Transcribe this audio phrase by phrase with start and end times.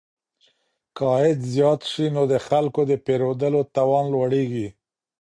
[0.95, 4.67] که عايد زيات سي نو د خلګو د پيرودلو توان لوړيږي.